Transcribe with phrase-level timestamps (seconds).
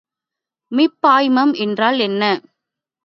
[0.71, 2.23] மீப்பாய்மம் என்றால் என்ன?